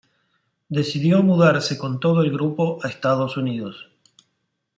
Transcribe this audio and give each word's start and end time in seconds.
Decidió 0.67 1.21
mudarse 1.21 1.77
con 1.77 1.99
todo 1.99 2.23
el 2.23 2.31
grupo 2.31 2.83
a 2.83 2.87
Estados 2.87 3.37
Unidos. 3.37 3.87